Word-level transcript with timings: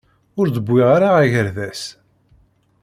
Ur 0.39 0.47
d-wwiɣ 0.49 0.87
ara 0.95 1.09
agerdas. 1.23 1.81